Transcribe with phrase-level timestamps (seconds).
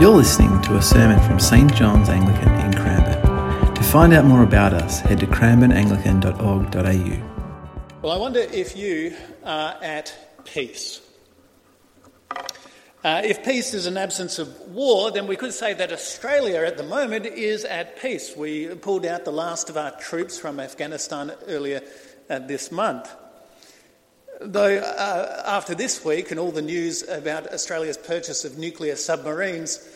[0.00, 3.74] You're listening to a sermon from St John's Anglican in Cranbourne.
[3.74, 8.00] To find out more about us, head to cranbourneanglican.org.au.
[8.00, 10.16] Well, I wonder if you are at
[10.46, 11.02] peace.
[12.30, 16.78] Uh, if peace is an absence of war, then we could say that Australia at
[16.78, 18.34] the moment is at peace.
[18.34, 21.82] We pulled out the last of our troops from Afghanistan earlier
[22.30, 23.14] uh, this month.
[24.40, 29.86] Though uh, after this week and all the news about Australia's purchase of nuclear submarines,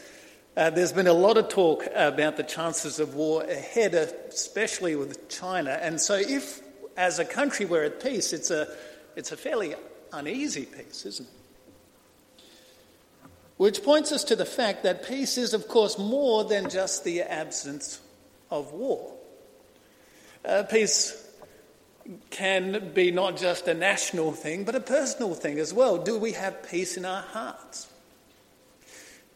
[0.56, 5.28] uh, there's been a lot of talk about the chances of war ahead, especially with
[5.28, 5.70] China.
[5.70, 6.60] And so, if
[6.96, 8.68] as a country we're at peace, it's a,
[9.16, 9.74] it's a fairly
[10.12, 12.44] uneasy peace, isn't it?
[13.56, 17.22] Which points us to the fact that peace is, of course, more than just the
[17.22, 18.00] absence
[18.50, 19.12] of war.
[20.44, 21.20] Uh, peace
[22.30, 25.98] can be not just a national thing, but a personal thing as well.
[25.98, 27.88] Do we have peace in our hearts?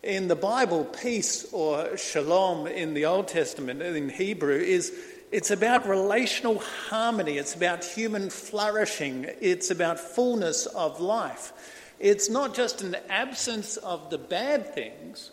[0.08, 4.90] In the Bible, peace or shalom in the Old Testament, in Hebrew, is
[5.30, 11.52] it's about relational harmony, it's about human flourishing, it's about fullness of life.
[12.00, 15.30] It's not just an absence of the bad things,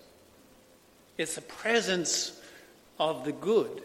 [1.17, 2.38] it's a presence
[3.00, 3.81] of the good.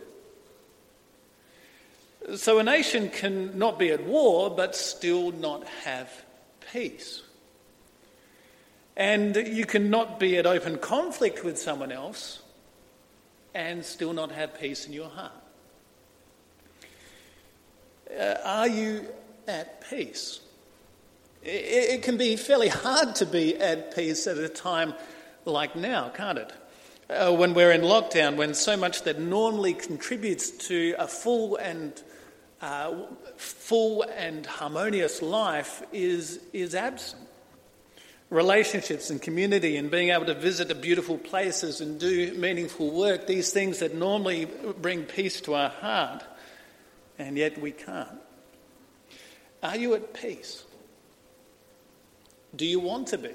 [2.35, 6.11] So a nation can not be at war but still not have
[6.73, 7.23] peace.
[9.01, 12.43] And you cannot be at open conflict with someone else
[13.55, 15.33] and still not have peace in your heart.
[18.15, 19.07] Uh, are you
[19.49, 20.41] at peace?
[21.43, 24.93] It, it can be fairly hard to be at peace at a time
[25.47, 26.53] like now, can't it?
[27.09, 32.03] Uh, when we're in lockdown, when so much that normally contributes to a full and
[32.61, 32.95] uh,
[33.39, 37.30] full and harmonious life is, is absent.
[38.31, 43.27] Relationships and community and being able to visit the beautiful places and do meaningful work,
[43.27, 44.47] these things that normally
[44.81, 46.23] bring peace to our heart,
[47.19, 48.21] and yet we can't.
[49.63, 50.65] Are you at peace?
[52.55, 53.35] Do you want to be?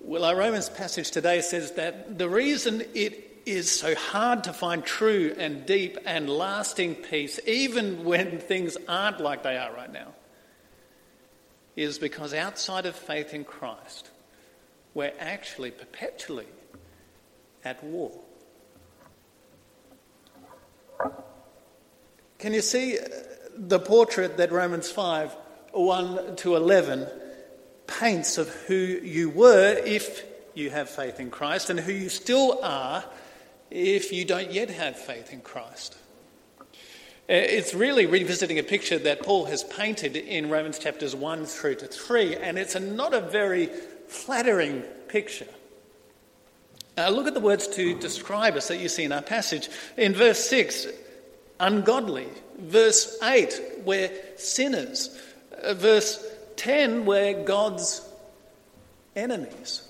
[0.00, 4.84] Well, our Romans passage today says that the reason it is so hard to find
[4.84, 10.08] true and deep and lasting peace, even when things aren't like they are right now,
[11.76, 14.10] is because outside of faith in Christ,
[14.94, 16.46] we're actually perpetually
[17.64, 18.12] at war.
[22.38, 23.04] Can you see uh,
[23.54, 25.36] the portrait that Romans 5
[25.72, 27.06] 1 to 11
[27.86, 32.58] paints of who you were if you have faith in Christ and who you still
[32.62, 33.04] are
[33.70, 35.96] if you don't yet have faith in Christ.
[37.28, 41.74] Uh, it's really revisiting a picture that Paul has painted in Romans chapters 1 through
[41.76, 43.66] to 3, and it's a, not a very
[44.06, 45.48] flattering picture.
[46.96, 49.68] Uh, look at the words to describe us that you see in our passage.
[49.96, 50.86] In verse 6,
[51.58, 52.28] ungodly.
[52.58, 55.20] Verse 8, we're sinners.
[55.62, 56.24] Uh, verse
[56.56, 58.08] 10, we're God's
[59.16, 59.82] enemies.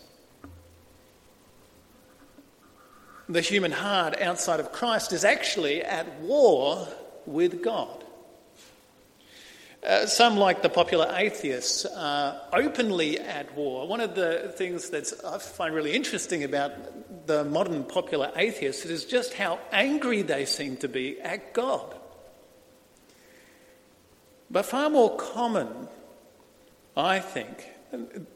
[3.28, 6.86] the human heart outside of Christ is actually at war
[7.26, 8.04] with God.
[9.84, 13.86] Uh, some, like the popular atheists, are openly at war.
[13.86, 19.04] One of the things that I find really interesting about the modern popular atheists is
[19.04, 21.94] just how angry they seem to be at God.
[24.50, 25.88] But far more common,
[26.96, 27.68] I think,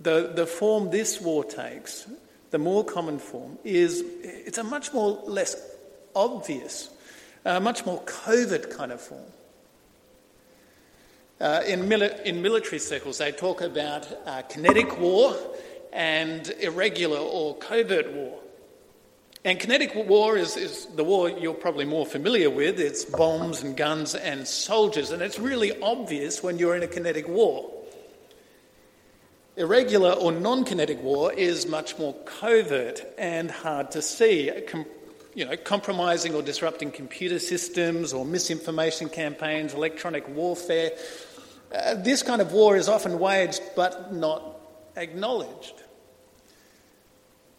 [0.00, 2.06] the, the form this war takes
[2.50, 5.56] the more common form, is it's a much more less
[6.14, 6.90] obvious,
[7.44, 9.24] uh, much more covert kind of form.
[11.40, 15.34] Uh, in, mili- in military circles, they talk about uh, kinetic war
[15.92, 18.38] and irregular or covert war.
[19.42, 22.78] And kinetic war is, is, the war you're probably more familiar with.
[22.78, 27.26] It's bombs and guns and soldiers, and it's really obvious when you're in a kinetic
[27.26, 27.72] war.
[29.56, 34.50] Irregular or non kinetic war is much more covert and hard to see.
[35.40, 40.90] You know, compromising or disrupting computer systems or misinformation campaigns, electronic warfare.
[41.74, 44.60] Uh, this kind of war is often waged but not
[44.96, 45.82] acknowledged.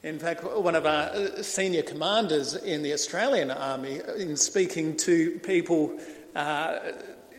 [0.03, 5.39] In fact, one of our uh, senior commanders in the Australian Army, in speaking to
[5.39, 5.99] people
[6.35, 6.77] uh,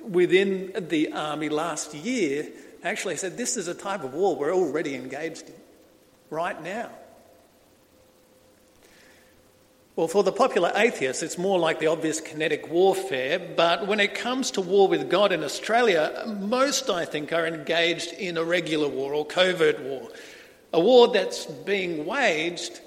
[0.02, 2.48] within the Army last year,
[2.82, 5.54] actually said this is a type of war we're already engaged in
[6.30, 6.90] right now.
[9.94, 14.14] Well, for the popular atheists, it's more like the obvious kinetic warfare, but when it
[14.14, 18.88] comes to war with God in Australia, most, I think, are engaged in a regular
[18.88, 20.08] war or covert war.
[20.72, 22.80] A war that's being waged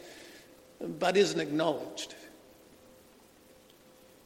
[0.80, 2.16] but isn't acknowledged.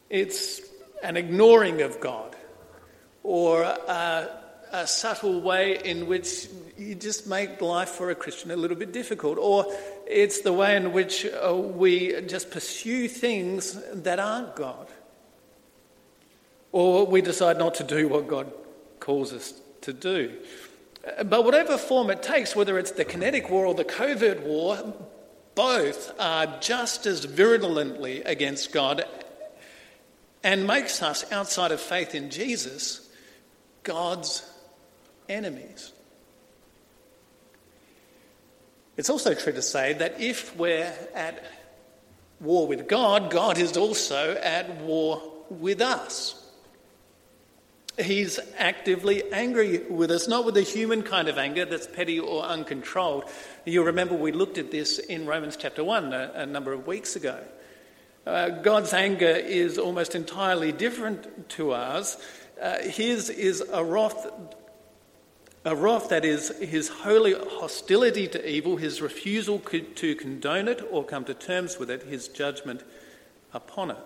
[0.10, 0.62] It's
[1.04, 2.36] an ignoring of God
[3.24, 4.30] or a,
[4.72, 6.48] a, subtle way in which
[6.78, 9.66] you just make life for a Christian a little bit difficult, or
[10.10, 14.88] it's the way in which uh, we just pursue things that aren't God,
[16.72, 18.52] or we decide not to do what God
[19.00, 20.34] calls us to do.
[21.24, 24.94] But whatever form it takes, whether it's the kinetic war or the covert war,
[25.56, 29.06] both are just as virulently against God
[30.44, 33.10] and makes us, outside of faith in Jesus,
[33.84, 34.50] God's
[35.28, 35.92] enemies.
[39.00, 41.42] It's also true to say that if we're at
[42.42, 46.36] war with God, God is also at war with us.
[47.98, 52.44] He's actively angry with us, not with the human kind of anger that's petty or
[52.44, 53.24] uncontrolled.
[53.63, 57.16] You'll remember we looked at this in Romans chapter 1 a, a number of weeks
[57.16, 57.42] ago.
[58.28, 62.18] Uh, God's anger is almost entirely different to ours.
[62.62, 64.30] Uh, his is a wrath,
[65.66, 71.04] a wrath that is his holy hostility to evil, his refusal to condone it or
[71.04, 72.84] come to terms with it, his judgment
[73.54, 73.98] upon it.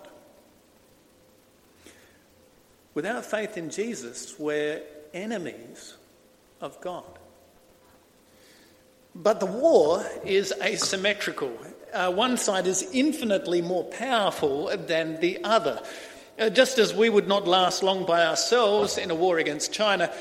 [2.94, 4.82] Without faith in Jesus, we're
[5.14, 5.96] enemies
[6.62, 7.20] of God.
[9.16, 11.56] But the war is asymmetrical.
[11.94, 15.82] Uh, one side is infinitely more powerful than the other.
[16.40, 20.12] Uh, just as we would not last long by ourselves in a war against China,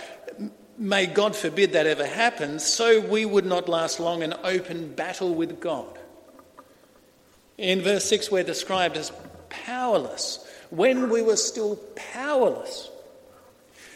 [0.78, 5.34] may God forbid that ever happens, so we would not last long in open battle
[5.34, 5.98] with God.
[7.58, 9.12] In verse 6, we're described as
[9.48, 12.90] powerless when we were still powerless.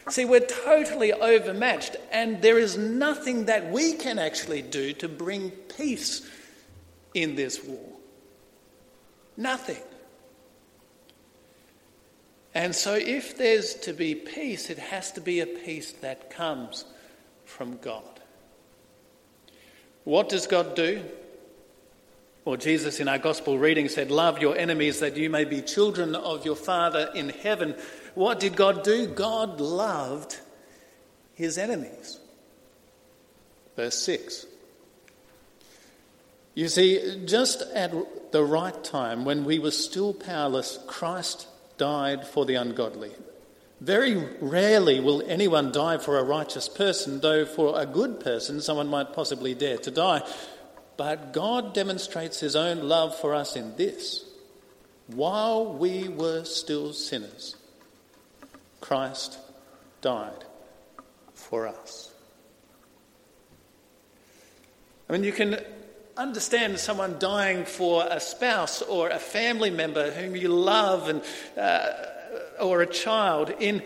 [0.08, 5.50] See, we're totally overmatched, and there is nothing that we can actually do to bring
[5.50, 6.28] peace
[7.12, 7.93] in this war.
[9.37, 9.82] Nothing.
[12.56, 16.87] And so, if there's to be peace, it has to be a peace that comes
[17.44, 18.19] from God.
[20.05, 21.05] What does God do?
[22.47, 26.14] Well, Jesus in our gospel reading said, Love your enemies that you may be children
[26.14, 27.75] of your Father in heaven.
[28.14, 29.06] What did God do?
[29.06, 30.41] God loved
[31.35, 32.19] his enemies.
[33.76, 34.47] Verse 6.
[36.55, 37.93] You see, just at
[38.32, 43.12] the right time, when we were still powerless, Christ died for the ungodly.
[43.81, 48.88] Very rarely will anyone die for a righteous person, though for a good person, someone
[48.88, 50.23] might possibly dare to die.
[50.96, 54.26] But God demonstrates his own love for us in this
[55.08, 57.56] while we were still sinners,
[58.81, 59.38] Christ
[60.00, 60.44] died
[61.34, 62.11] for us.
[65.08, 65.61] I mean, you can
[66.16, 71.22] understand someone dying for a spouse or a family member whom you love and,
[71.56, 71.92] uh,
[72.60, 73.52] or a child.
[73.60, 73.82] In,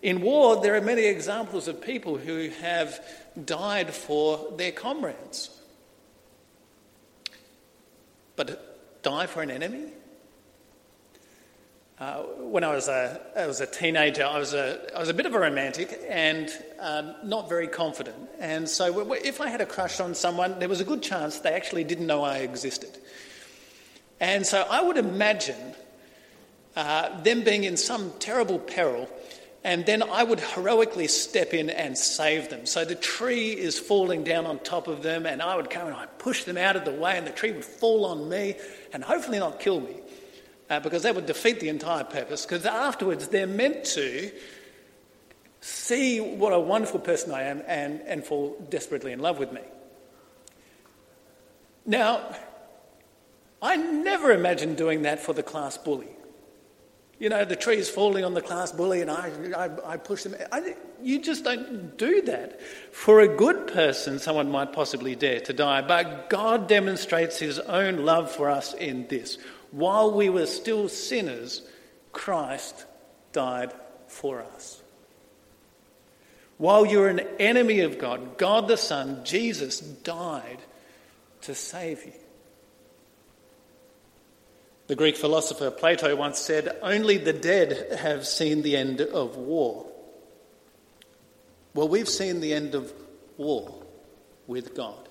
[0.00, 3.00] in war, there are many examples of people who have
[3.44, 5.50] died for their comrades.
[8.36, 9.92] But die for an enemy?
[12.02, 15.14] Uh, when I was, a, I was a teenager, I was a, I was a
[15.14, 16.50] bit of a romantic and
[16.80, 18.16] uh, not very confident.
[18.40, 21.52] And so, if I had a crush on someone, there was a good chance they
[21.52, 22.98] actually didn't know I existed.
[24.18, 25.76] And so, I would imagine
[26.74, 29.08] uh, them being in some terrible peril
[29.62, 32.66] and then I would heroically step in and save them.
[32.66, 35.94] So the tree is falling down on top of them, and I would come and
[35.94, 38.56] I'd push them out of the way, and the tree would fall on me
[38.92, 40.00] and hopefully not kill me,
[40.72, 42.46] uh, because that would defeat the entire purpose.
[42.46, 44.32] Because afterwards, they're meant to
[45.60, 49.60] see what a wonderful person I am and, and fall desperately in love with me.
[51.84, 52.22] Now,
[53.60, 56.08] I never imagined doing that for the class bully.
[57.18, 60.22] You know, the tree is falling on the class bully and I, I, I push
[60.22, 60.34] them.
[60.50, 62.60] I, you just don't do that.
[62.92, 68.06] For a good person, someone might possibly dare to die, but God demonstrates his own
[68.06, 69.36] love for us in this.
[69.72, 71.62] While we were still sinners,
[72.12, 72.86] Christ
[73.32, 73.72] died
[74.06, 74.80] for us.
[76.58, 80.58] While you're an enemy of God, God the Son, Jesus, died
[81.40, 82.12] to save you.
[84.86, 89.86] The Greek philosopher Plato once said, Only the dead have seen the end of war.
[91.74, 92.92] Well, we've seen the end of
[93.38, 93.82] war
[94.46, 95.08] with God.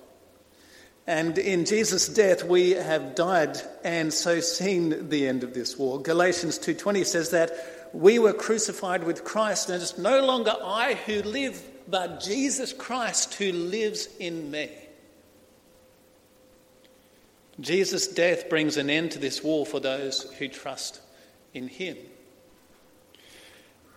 [1.06, 6.00] And in Jesus' death, we have died and so seen the end of this war.
[6.00, 7.50] Galatians 2.20 says that
[7.92, 13.34] we were crucified with Christ, and it's no longer I who live, but Jesus Christ
[13.34, 14.70] who lives in me.
[17.60, 21.00] Jesus' death brings an end to this war for those who trust
[21.52, 21.96] in him.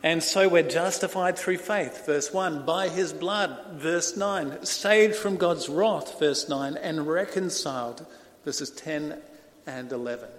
[0.06, 5.36] And so we're justified through faith, verse 1, by his blood, verse 9, saved from
[5.36, 8.06] God's wrath, verse 9, and reconciled,
[8.44, 9.20] verses 10
[9.66, 10.30] and 11.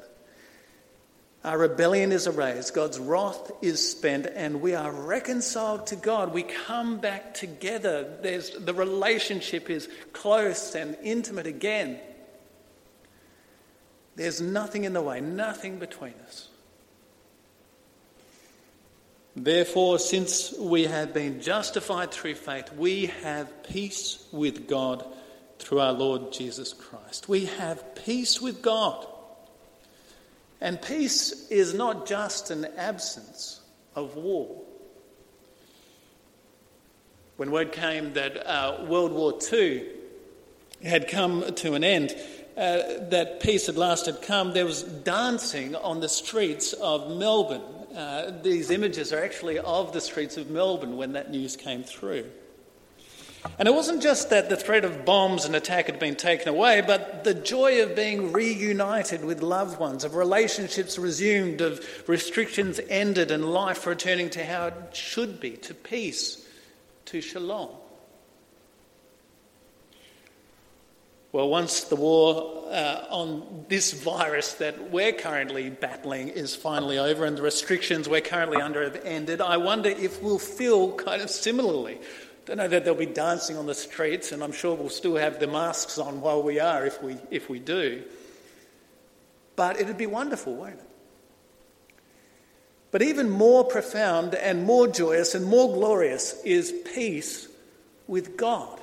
[1.42, 6.32] Our rebellion is erased, God's wrath is spent, and we are reconciled to God.
[6.32, 8.18] We come back together.
[8.22, 11.98] There's, the relationship is close and intimate again.
[14.14, 16.50] There's nothing in the way, nothing between us.
[19.38, 25.04] Therefore, since we have been justified through faith, we have peace with God
[25.58, 27.28] through our Lord Jesus Christ.
[27.28, 29.06] We have peace with God.
[30.58, 33.60] And peace is not just an absence
[33.94, 34.62] of war.
[37.36, 39.86] When word came that uh, World War II
[40.82, 42.16] had come to an end,
[42.56, 42.78] uh,
[43.10, 48.30] that peace at last had come, there was dancing on the streets of Melbourne uh,
[48.42, 52.26] these images are actually of the streets of Melbourne when that news came through.
[53.58, 56.82] And it wasn't just that the threat of bombs and attack had been taken away,
[56.82, 63.30] but the joy of being reunited with loved ones, of relationships resumed, of restrictions ended,
[63.30, 66.46] and life returning to how it should be to peace,
[67.06, 67.70] to shalom.
[71.36, 77.26] Well, once the war uh, on this virus that we're currently battling is finally over
[77.26, 81.28] and the restrictions we're currently under have ended, I wonder if we'll feel kind of
[81.28, 82.00] similarly.
[82.46, 85.38] Don't know that there'll be dancing on the streets, and I'm sure we'll still have
[85.38, 88.02] the masks on while we are if we, if we do.
[89.56, 90.88] But it'd be wonderful, won't it?
[92.90, 97.46] But even more profound and more joyous and more glorious is peace
[98.06, 98.80] with God.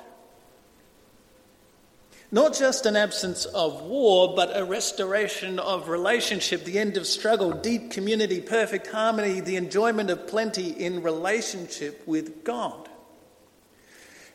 [2.33, 7.51] Not just an absence of war, but a restoration of relationship, the end of struggle,
[7.51, 12.89] deep community, perfect harmony, the enjoyment of plenty in relationship with God.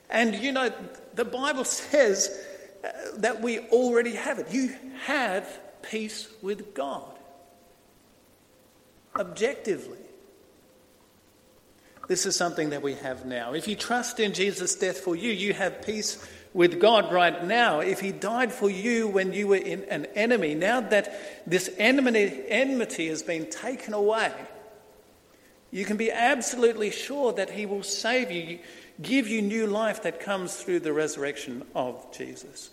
[0.08, 0.72] And you know,
[1.16, 2.40] the Bible says
[2.84, 4.52] uh, that we already have it.
[4.52, 7.18] You have peace with God.
[9.16, 9.98] Objectively.
[12.06, 13.54] This is something that we have now.
[13.54, 17.80] If you trust in Jesus' death for you, you have peace with God right now,
[17.80, 22.42] if He died for you when you were in an enemy, now that this enmity,
[22.48, 24.32] enmity has been taken away,
[25.70, 28.58] you can be absolutely sure that He will save you,
[29.00, 32.70] give you new life that comes through the resurrection of Jesus.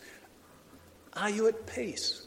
[1.13, 2.25] Are you at peace?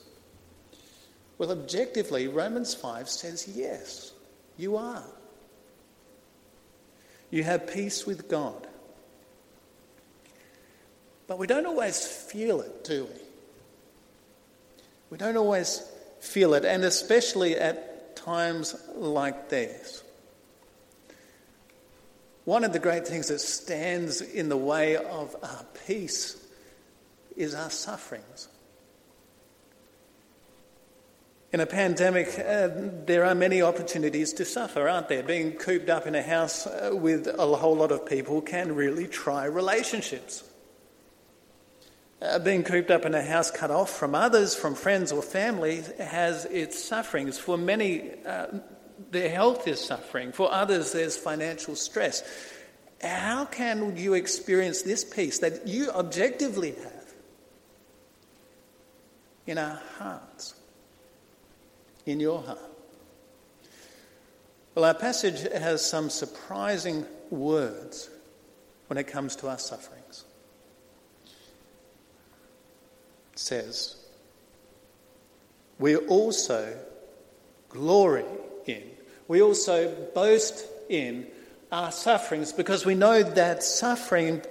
[1.38, 4.12] Well, objectively, Romans 5 says yes,
[4.56, 5.04] you are.
[7.30, 8.67] You have peace with God.
[11.28, 13.20] But we don't always feel it, do we?
[15.10, 15.82] We don't always
[16.20, 20.02] feel it, and especially at times like this.
[22.44, 26.42] One of the great things that stands in the way of our peace
[27.36, 28.48] is our sufferings.
[31.52, 32.68] In a pandemic, uh,
[33.06, 35.22] there are many opportunities to suffer, aren't there?
[35.22, 39.06] Being cooped up in a house uh, with a whole lot of people can really
[39.06, 40.47] try relationships.
[42.20, 45.84] Uh, being cooped up in a house cut off from others, from friends or family,
[45.98, 47.38] has its sufferings.
[47.38, 48.46] For many, uh,
[49.12, 50.32] their health is suffering.
[50.32, 52.24] For others, there's financial stress.
[53.00, 57.14] How can you experience this peace that you objectively have
[59.46, 60.54] in our hearts,
[62.04, 62.58] in your heart?
[64.74, 68.10] Well, our passage has some surprising words
[68.88, 69.97] when it comes to our suffering.
[73.48, 73.96] Says,
[75.78, 76.76] we also
[77.68, 78.24] glory
[78.66, 78.82] in,
[79.26, 81.26] we also boast in
[81.70, 84.42] our sufferings because we know that suffering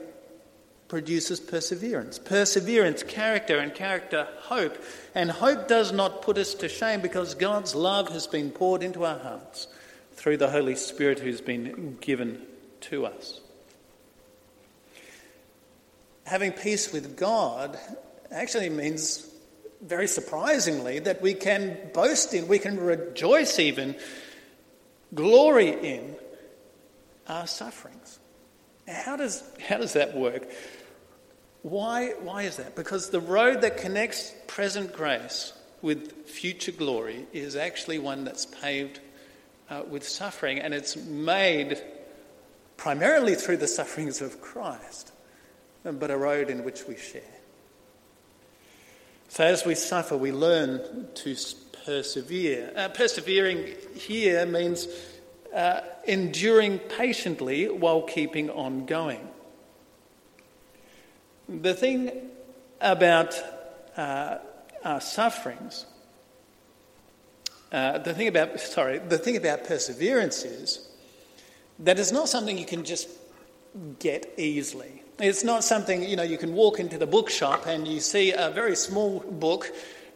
[0.88, 2.18] produces perseverance.
[2.20, 4.78] Perseverance, character, and character, hope.
[5.14, 9.06] And hope does not put us to shame because God's love has been poured into
[9.06, 9.68] our hearts
[10.14, 12.42] through the Holy Spirit who's been given
[12.82, 13.42] to us.
[16.26, 17.78] Having peace with God
[18.32, 19.28] actually means,
[19.82, 23.96] very surprisingly, that we can boast in, we can rejoice even,
[25.14, 26.16] glory in
[27.28, 28.20] our sufferings.
[28.88, 30.48] How does, how does that work?
[31.62, 32.76] Why, why is that?
[32.76, 39.00] Because the road that connects present grace with future glory is actually one that's paved
[39.70, 41.82] uh, with suffering, and it's made
[42.78, 45.12] primarily through the sufferings of Christ,
[45.84, 47.22] but a road in which we share.
[49.30, 51.36] So as we suffer, we learn to
[51.86, 52.72] persevere.
[52.76, 54.88] Uh, persevering here means
[55.54, 59.28] uh, enduring patiently while keeping on going.
[61.50, 62.12] The thing
[62.82, 63.36] about
[63.96, 64.38] uh,
[64.84, 65.86] our sufferings,
[67.72, 70.88] uh, the thing about sorry, the thing about perseverance is
[71.80, 73.10] that it's not something you can just
[74.00, 75.04] get easily.
[75.20, 78.52] It's not something you know you can walk into the bookshop and you see a
[78.52, 79.74] very small book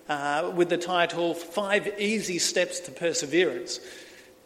[0.07, 3.79] uh, with the title Five Easy Steps to Perseverance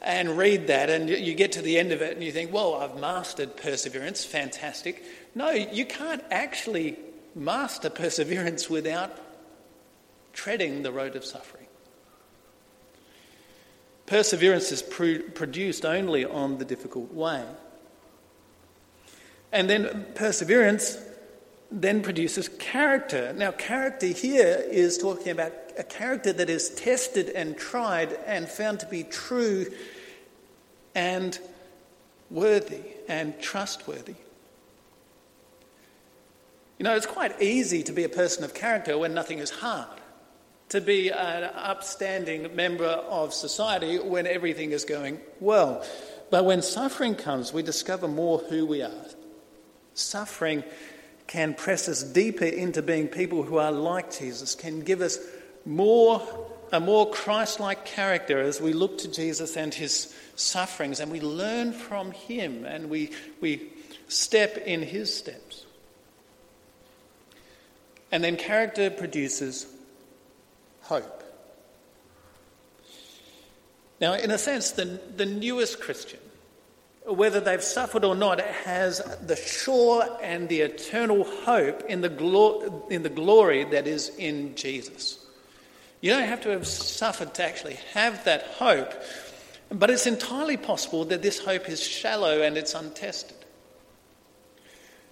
[0.01, 2.75] and read that, and you get to the end of it and you think, well,
[2.75, 5.03] I've mastered perseverance, fantastic.
[5.33, 6.97] No, you can't actually
[7.33, 9.17] master perseverance without
[10.31, 11.65] treading the road of suffering.
[14.05, 17.43] Perseverance is produced only on the difficult way.
[19.55, 20.97] And then perseverance
[21.71, 23.31] then produces character.
[23.31, 28.81] Now, character here is talking about a character that is tested and tried and found
[28.81, 29.67] to be true
[30.93, 31.39] and
[32.29, 34.15] worthy and trustworthy.
[36.77, 40.01] You know, it's quite easy to be a person of character when nothing is hard,
[40.67, 45.85] to be an upstanding member of society when everything is going well.
[46.29, 49.05] But when suffering comes, we discover more who we are.
[49.95, 50.63] Suffering
[51.25, 55.17] can press us deeper into being people who are like Jesus, can give us
[55.65, 56.21] more
[56.71, 61.21] a more Christ like character as we look to Jesus and his sufferings and we
[61.21, 63.11] learn from him and we,
[63.41, 63.69] we
[64.07, 65.65] step in his steps.
[68.11, 69.67] And then character produces
[70.81, 71.23] hope.
[73.99, 76.19] Now, in a sense, the, the newest Christian,
[77.05, 82.85] whether they've suffered or not, has the sure and the eternal hope in the, glo-
[82.89, 85.19] in the glory that is in Jesus.
[86.01, 88.93] You don't have to have suffered to actually have that hope,
[89.69, 93.37] but it's entirely possible that this hope is shallow and it's untested.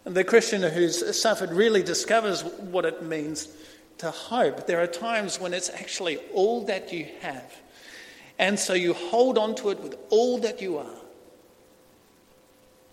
[0.06, 3.48] And the Christian who's suffered really discovers what it means
[4.00, 4.68] to hope.
[4.68, 7.56] There are times when it's actually all that you have.
[8.38, 11.03] And so you hold on to it with all that you are.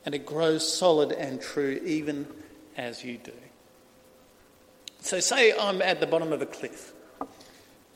[0.04, 2.26] And it grows solid and true even
[2.76, 3.32] as you do.
[5.00, 6.92] So, say I'm at the bottom of a cliff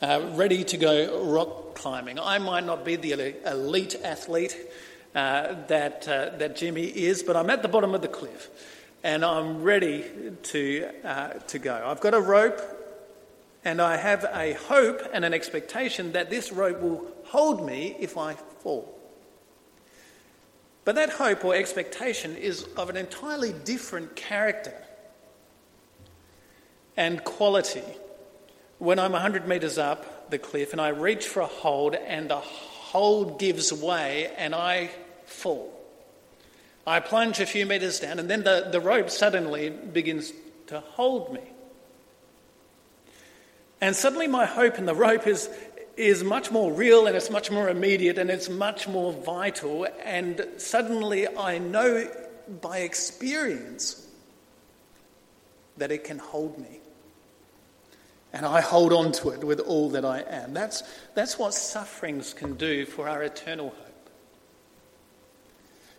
[0.04, 2.18] uh, ready to go rock climbing.
[2.18, 4.56] I might not be the elite athlete
[5.14, 8.50] uh, that, uh, that Jimmy is, but I'm at the bottom of the cliff
[9.02, 10.04] and I'm ready
[10.42, 11.84] to, uh, to go.
[11.86, 12.60] I've got a rope
[13.64, 18.18] and I have a hope and an expectation that this rope will hold me if
[18.18, 18.90] I fall.
[20.84, 24.74] But that hope or expectation is of an entirely different character
[26.96, 27.82] and quality
[28.78, 32.36] when I'm 100 metres up the cliff and I reach for a hold and the
[32.36, 34.90] hold gives way and I
[35.24, 35.70] fall.
[36.86, 40.32] I plunge a few metres down and then the, the rope suddenly begins
[40.66, 41.40] to hold me.
[43.80, 45.48] And suddenly my hope in the rope is,
[45.96, 49.86] is much more real and it's much more immediate and it's much more vital.
[50.04, 52.10] And suddenly I know
[52.60, 54.06] by experience
[55.76, 56.80] that it can hold me
[58.34, 60.52] and I hold on to it with all that I am.
[60.54, 60.82] That's,
[61.14, 64.10] that's what sufferings can do for our eternal hope.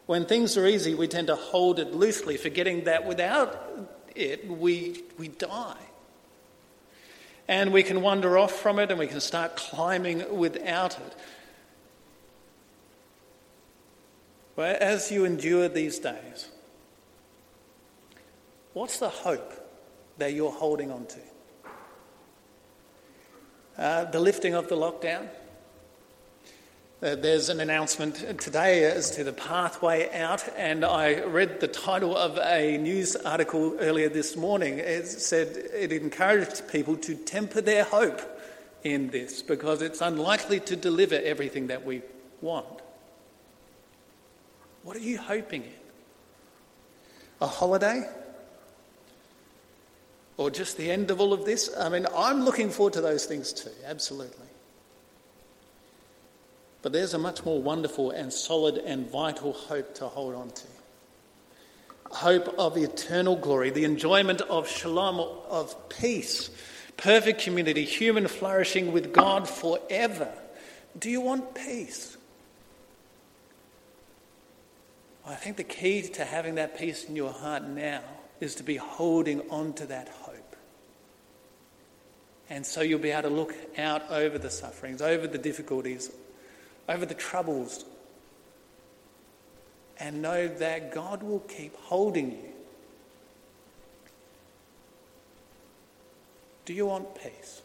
[0.06, 5.04] When things are easy, we tend to hold it loosely, forgetting that without it, we,
[5.18, 5.78] we die.
[7.48, 11.16] And we can wander off from it and we can start climbing without it.
[14.56, 16.50] But as you endure these days,
[18.74, 19.54] what's the hope
[20.18, 21.20] that you're holding on to?
[23.78, 25.28] Uh, the lifting of the lockdown.
[27.04, 32.16] Uh, there's an announcement today as to the pathway out, and I read the title
[32.16, 34.80] of a news article earlier this morning.
[34.80, 38.22] It said it encouraged people to temper their hope
[38.84, 42.02] in this because it's unlikely to deliver everything that we
[42.40, 42.82] want.
[44.84, 45.70] What are you hoping in?
[47.42, 48.08] A holiday?
[50.38, 51.70] or just the end of all of this.
[51.78, 54.45] I mean, I'm looking forward to those things too, absolutely.
[56.86, 60.68] But there's a much more wonderful and solid and vital hope to hold on to.
[62.12, 65.20] Hope of eternal glory, the enjoyment of shalom,
[65.50, 66.52] of peace,
[66.96, 70.32] perfect community, human flourishing with God forever.
[71.00, 72.18] Do you want peace?
[75.26, 78.04] I think the key to having that peace in your heart now
[78.40, 80.56] is to be holding on to that hope.
[82.48, 86.12] And so you'll be able to look out over the sufferings, over the difficulties,
[86.88, 87.86] over the troubles,
[89.98, 92.50] and know that God will keep holding you.
[96.66, 97.62] Do you want peace?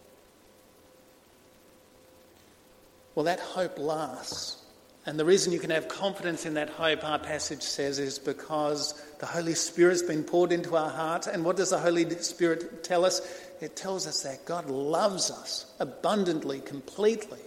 [3.15, 4.59] Well, that hope lasts.
[5.07, 9.03] And the reason you can have confidence in that hope, our passage says, is because
[9.19, 11.27] the Holy Spirit's been poured into our hearts.
[11.27, 13.21] And what does the Holy Spirit tell us?
[13.61, 17.41] It tells us that God loves us abundantly, completely.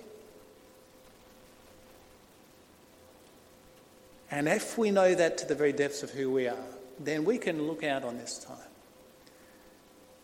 [4.33, 6.65] And if we know that to the very depths of who we are,
[6.99, 8.57] then we can look out on this time.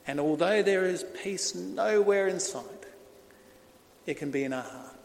[0.07, 2.63] And although there is peace nowhere in sight,
[4.07, 4.97] it can be in our heart.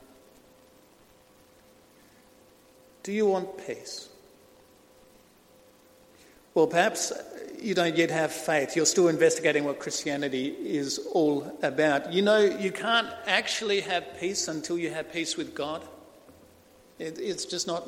[3.03, 4.09] Do you want peace?
[6.55, 7.13] Well, perhaps
[7.61, 8.75] you don't yet have faith.
[8.75, 12.11] You're still investigating what Christianity is all about.
[12.11, 15.85] You know, you can't actually have peace until you have peace with God.
[16.99, 17.87] It, it's just not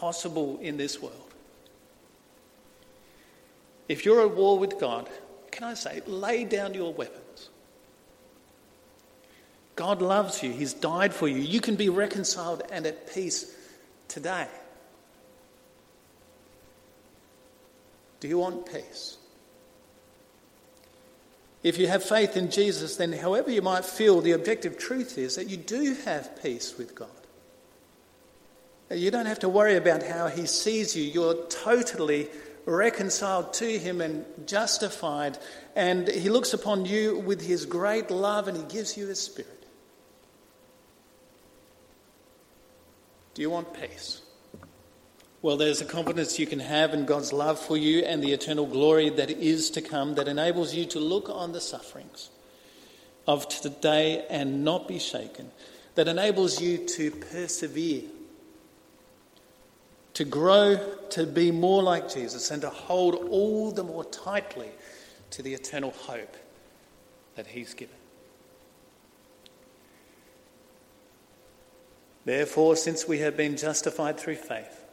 [0.00, 1.34] possible in this world.
[3.86, 5.10] If you're at war with God,
[5.50, 7.50] can I say, lay down your weapons.
[9.76, 11.36] God loves you, He's died for you.
[11.36, 13.54] You can be reconciled and at peace
[14.08, 14.48] today.
[18.20, 19.18] Do you want peace?
[21.62, 25.36] If you have faith in Jesus, then however you might feel, the objective truth is
[25.36, 27.19] that you do have peace with God.
[28.90, 31.04] You don't have to worry about how He sees you.
[31.04, 32.28] You're totally
[32.66, 35.38] reconciled to Him and justified,
[35.76, 39.64] and He looks upon you with His great love and He gives you His Spirit.
[43.34, 44.22] Do you want peace?
[45.40, 48.66] Well, there's a confidence you can have in God's love for you and the eternal
[48.66, 52.28] glory that is to come that enables you to look on the sufferings
[53.26, 55.50] of today and not be shaken,
[55.94, 58.02] that enables you to persevere,
[60.20, 60.76] to grow
[61.08, 64.68] to be more like Jesus, and to hold all the more tightly
[65.30, 66.36] to the eternal hope
[67.36, 67.96] that He's given.
[72.26, 74.84] Therefore, since we have been justified through faith,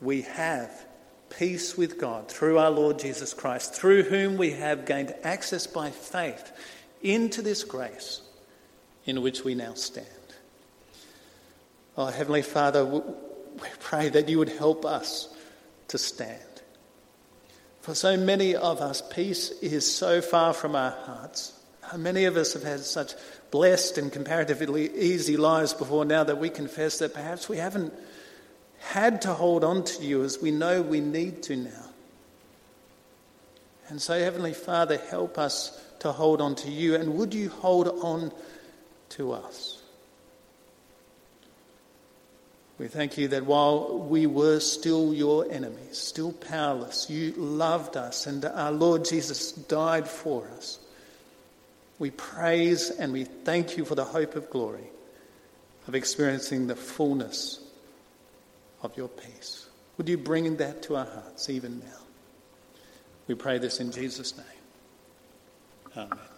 [0.00, 0.86] we have
[1.28, 5.90] peace with God through our Lord Jesus Christ, through whom we have gained access by
[5.90, 6.52] faith
[7.02, 8.20] into this grace
[9.06, 10.06] in which we now stand.
[11.96, 13.02] Oh, Heavenly Father,
[13.60, 15.28] we pray that you would help us
[15.88, 16.40] to stand.
[17.80, 21.52] For so many of us, peace is so far from our hearts.
[21.96, 23.14] Many of us have had such
[23.50, 27.94] blessed and comparatively easy lives before now that we confess that perhaps we haven't
[28.78, 31.86] had to hold on to you as we know we need to now.
[33.88, 37.88] And so, Heavenly Father, help us to hold on to you, and would you hold
[37.88, 38.32] on
[39.10, 39.75] to us?
[42.78, 48.26] We thank you that while we were still your enemies, still powerless, you loved us,
[48.26, 50.78] and our Lord Jesus died for us.
[51.98, 54.90] We praise and we thank you for the hope of glory,
[55.88, 57.60] of experiencing the fullness
[58.82, 59.66] of your peace.
[59.96, 62.00] Would you bring that to our hearts even now?
[63.26, 64.46] We pray this in Jesus' name.
[65.96, 66.35] Amen.